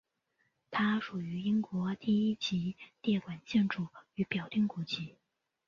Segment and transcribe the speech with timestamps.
[0.71, 5.19] 它属于英国第一级列管建筑与表定古迹。